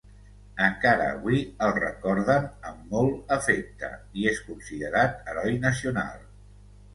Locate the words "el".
1.65-1.73